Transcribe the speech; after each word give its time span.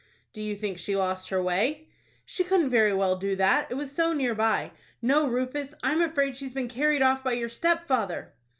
"Do 0.33 0.41
you 0.41 0.55
think 0.55 0.79
she 0.79 0.95
lost 0.95 1.29
her 1.29 1.39
way?" 1.43 1.87
"She 2.25 2.43
couldn't 2.43 2.71
very 2.71 2.91
well 2.91 3.15
do 3.15 3.35
that, 3.35 3.69
it 3.69 3.75
was 3.75 3.91
so 3.91 4.13
near 4.13 4.33
by. 4.33 4.71
No, 4.99 5.27
Rufus, 5.27 5.75
I 5.83 5.91
am 5.91 6.01
afraid 6.01 6.35
she 6.35 6.45
has 6.45 6.55
been 6.55 6.67
carried 6.67 7.03
off 7.03 7.23
by 7.23 7.33
your 7.33 7.49
stepfather." 7.49 8.33